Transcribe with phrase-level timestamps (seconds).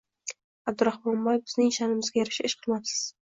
[0.71, 3.07] —Abduraxmonboy, bizning sha’nimizga yarasha ish qilmabsiz.